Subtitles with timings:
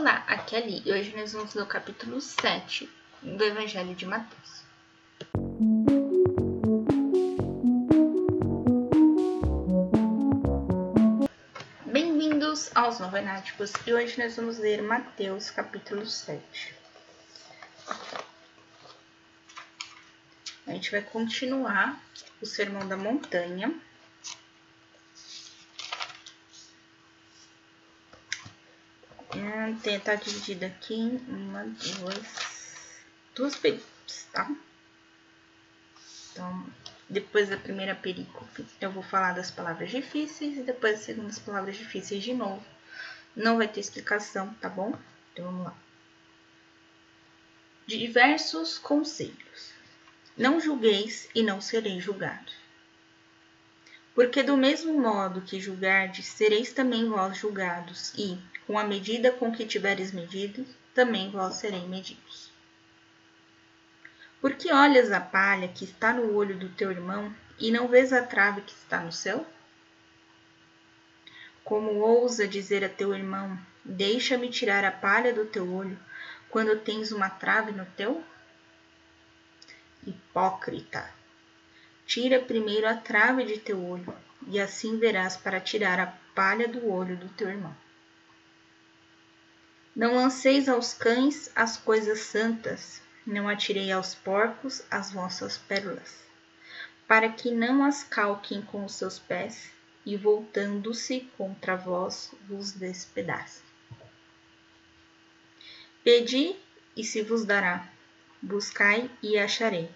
[0.00, 2.88] Olá, aqui é a Li e hoje nós vamos ler o capítulo 7
[3.22, 4.64] do Evangelho de Mateus.
[11.84, 16.74] Bem-vindos aos Novenáticos e hoje nós vamos ler Mateus capítulo 7.
[20.66, 22.02] A gente vai continuar
[22.40, 23.78] o Sermão da Montanha
[29.82, 34.50] tem, tá dividido aqui em uma, duas, duas perícopes, tá?
[36.32, 36.66] Então,
[37.08, 41.76] depois da primeira perícope, eu vou falar das palavras difíceis e depois das segundas palavras
[41.76, 42.64] difíceis de novo.
[43.34, 44.92] Não vai ter explicação, tá bom?
[45.32, 45.74] Então, vamos lá.
[47.86, 49.72] Diversos conselhos.
[50.36, 52.59] Não julgueis e não sereis julgados.
[54.20, 59.50] Porque do mesmo modo que julgardes, sereis também vós julgados, e, com a medida com
[59.50, 62.52] que tiveres medido, também vós sereis medidos.
[64.38, 68.12] Por que olhas a palha que está no olho do teu irmão e não vês
[68.12, 69.46] a trave que está no céu?
[71.64, 75.98] Como ousa dizer a teu irmão: Deixa-me tirar a palha do teu olho,
[76.50, 78.22] quando tens uma trave no teu?
[80.06, 81.19] Hipócrita!
[82.10, 84.12] Tira primeiro a trave de teu olho,
[84.48, 87.72] e assim verás para tirar a palha do olho do teu irmão.
[89.94, 96.24] Não lanceis aos cães as coisas santas, não atirei aos porcos as vossas pérolas,
[97.06, 99.70] para que não as calquem com os seus pés
[100.04, 103.62] e voltando-se contra vós vos despedacem.
[106.02, 106.56] Pedi
[106.96, 107.88] e se vos dará,
[108.42, 109.88] buscai e acharei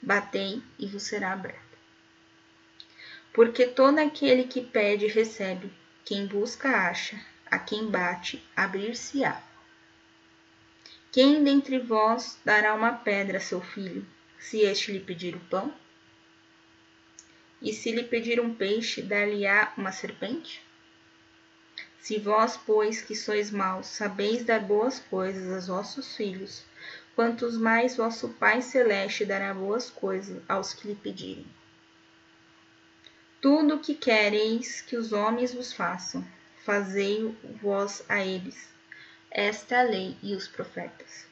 [0.00, 1.78] batei e vos será aberto.
[3.32, 5.72] Porque todo aquele que pede recebe,
[6.04, 9.42] quem busca acha, a quem bate abrir-se-á.
[11.10, 14.06] Quem dentre vós dará uma pedra a seu filho,
[14.38, 15.74] se este lhe pedir o pão?
[17.60, 20.62] E se lhe pedir um peixe, dar-lhe-á uma serpente?
[22.00, 26.62] Se vós, pois, que sois maus, sabeis dar boas coisas aos vossos filhos,
[27.14, 31.46] quantos mais vosso Pai Celeste dará boas coisas aos que lhe pedirem.
[33.40, 36.26] Tudo o que quereis que os homens vos façam,
[36.64, 38.68] fazei-o vós a eles.
[39.30, 41.26] Esta é a lei e os profetas.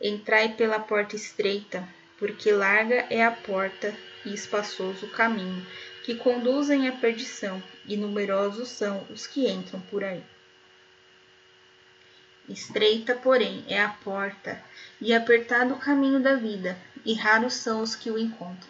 [0.00, 1.86] Entrai pela porta estreita,
[2.18, 3.94] porque larga é a porta
[4.24, 5.64] e espaçoso o caminho
[6.04, 10.22] que conduzem à perdição, e numerosos são os que entram por aí.
[12.46, 14.62] Estreita, porém, é a porta,
[15.00, 18.68] e apertado o caminho da vida, e raros são os que o encontram.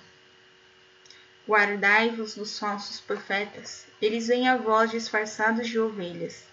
[1.46, 6.44] Guardai-vos dos falsos profetas, eles vêm a vós disfarçados de ovelhas,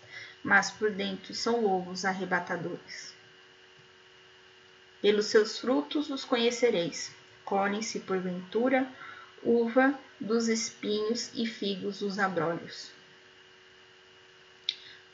[0.44, 3.14] mas por dentro são lobos arrebatadores.
[5.00, 7.12] Pelos seus frutos os conhecereis.
[7.46, 8.88] Colhem-se, porventura,
[9.44, 12.92] uva dos espinhos e figos dos abrolhos.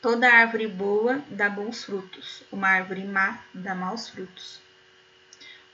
[0.00, 4.60] Toda árvore boa dá bons frutos, uma árvore má dá maus frutos.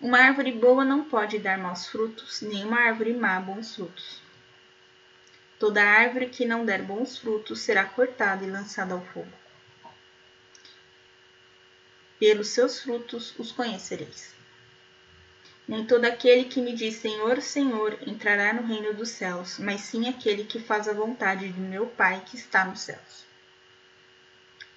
[0.01, 4.23] Uma árvore boa não pode dar maus frutos, nem uma árvore má bons frutos.
[5.59, 9.33] Toda árvore que não der bons frutos será cortada e lançada ao fogo.
[12.19, 14.35] Pelos seus frutos os conhecereis.
[15.67, 20.07] Nem todo aquele que me diz Senhor, Senhor entrará no reino dos céus, mas sim
[20.07, 23.25] aquele que faz a vontade do meu Pai que está nos céus.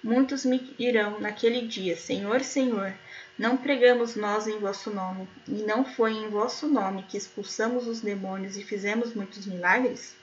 [0.02, 2.94] Muitos me dirão naquele dia: Senhor, Senhor,
[3.36, 8.00] não pregamos nós em vosso nome, e não foi em vosso nome que expulsamos os
[8.00, 10.16] demônios e fizemos muitos milagres?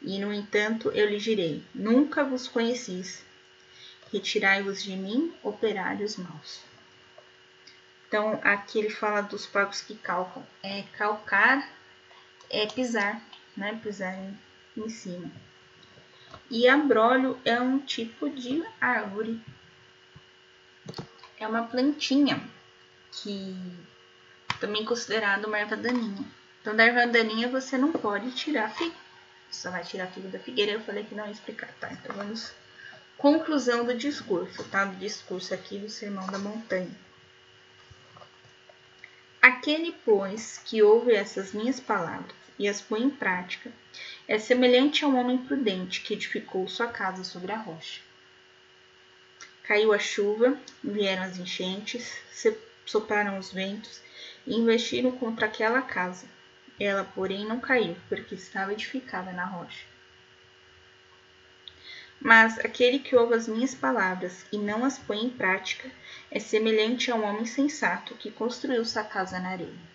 [0.00, 3.22] E, no entanto, eu lhe direi: Nunca vos conhecis.
[4.10, 6.60] Retirai-vos de mim, operários maus.
[8.08, 10.44] Então, aqui ele fala dos porcos que calcam.
[10.62, 11.68] É calcar,
[12.48, 13.20] é pisar,
[13.54, 13.78] né?
[13.82, 14.38] Pisar em,
[14.78, 15.30] em cima.
[16.50, 19.38] E abrolho é um tipo de árvore.
[21.38, 22.42] É uma plantinha
[23.12, 23.54] que
[24.58, 26.24] também é considerada uma erva daninha.
[26.62, 28.96] Então, da erva daninha você não pode tirar figo.
[29.50, 30.72] Só vai tirar figo da figueira.
[30.72, 31.92] Eu falei que não ia explicar, tá?
[31.92, 32.54] Então, vamos.
[33.18, 34.86] Conclusão do discurso, tá?
[34.86, 37.07] Do discurso aqui do Sermão da Montanha.
[39.68, 43.70] Aquele, pois, que ouve essas minhas palavras e as põe em prática,
[44.26, 48.00] é semelhante a um homem prudente que edificou sua casa sobre a rocha.
[49.64, 52.18] Caiu a chuva, vieram as enchentes,
[52.86, 54.00] sopraram os ventos
[54.46, 56.26] e investiram contra aquela casa.
[56.80, 59.84] Ela, porém, não caiu, porque estava edificada na rocha.
[62.20, 65.88] Mas aquele que ouve as minhas palavras e não as põe em prática
[66.30, 69.88] é semelhante a um homem sensato que construiu sua casa na areia.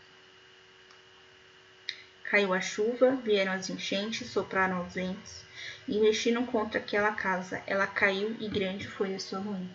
[2.23, 5.43] Caiu a chuva, vieram as enchentes, sopraram os ventos
[5.87, 7.61] e mexiram contra aquela casa.
[7.67, 9.69] Ela caiu e grande foi a sua ruína.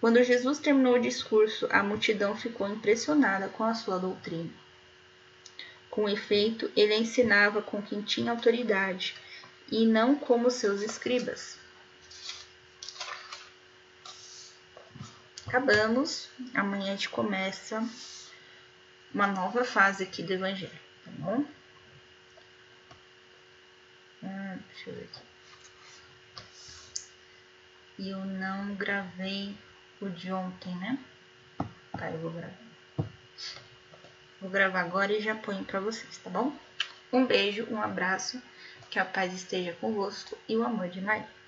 [0.00, 4.50] Quando Jesus terminou o discurso, a multidão ficou impressionada com a sua doutrina.
[5.88, 9.14] Com efeito, ele ensinava com quem tinha autoridade
[9.70, 11.58] e não como seus escribas.
[15.46, 16.28] Acabamos.
[16.54, 17.86] Amanhã a gente começa
[19.12, 20.72] uma nova fase aqui do Evangelho,
[21.04, 21.44] tá bom?
[24.22, 25.20] Hum, deixa eu ver aqui.
[27.98, 29.54] E eu não gravei
[30.00, 30.98] o de ontem, né?
[31.92, 32.56] Tá, eu vou gravar.
[34.40, 36.56] Vou gravar agora e já ponho para vocês, tá bom?
[37.12, 38.42] Um beijo, um abraço
[38.92, 41.41] que a paz esteja convosco e o amor de Maria.